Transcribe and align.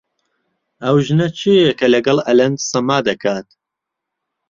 ئەو 0.83 0.95
ژنە 1.05 1.27
کێیە 1.39 1.71
کە 1.79 1.85
لەگەڵ 1.93 2.17
ئەلەند 2.27 2.57
سەما 2.69 2.97
دەکات؟ 3.07 3.47